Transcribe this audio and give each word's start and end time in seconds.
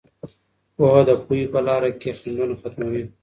پوهه 0.75 1.01
د 1.07 1.11
پوهې 1.25 1.43
په 1.53 1.59
لاره 1.67 1.89
کې 1.99 2.09
خنډونه 2.19 2.55
ختموي. 2.61 3.03